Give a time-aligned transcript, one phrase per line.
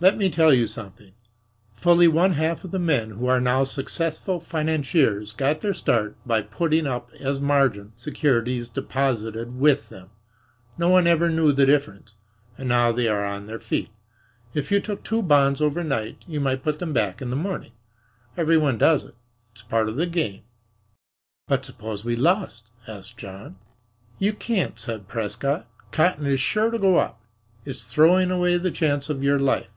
[0.00, 1.14] Let me tell you something.
[1.72, 6.42] Fully one half of the men who are now successful financiers got their start by
[6.42, 10.10] putting up as margin securities deposited with them.
[10.76, 12.16] No one ever knew the difference,
[12.58, 13.88] and now they are on their feet.
[14.52, 17.72] If you took two bonds overnight you might put them back in the morning.
[18.36, 19.14] Every one does it.
[19.52, 20.42] It's part of the game."
[21.48, 23.56] "But suppose we lost?" asked John.
[24.18, 25.66] "You can't," said Prescott.
[25.92, 27.22] "Cotton is sure to go up.
[27.64, 29.70] It's throwing away the chance of your life."